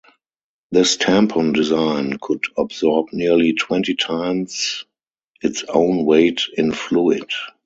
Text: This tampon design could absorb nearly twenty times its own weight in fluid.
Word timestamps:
This 0.71 0.97
tampon 0.97 1.53
design 1.53 2.17
could 2.19 2.45
absorb 2.57 3.09
nearly 3.13 3.53
twenty 3.53 3.93
times 3.93 4.85
its 5.43 5.63
own 5.65 6.05
weight 6.05 6.41
in 6.57 6.71
fluid. 6.71 7.29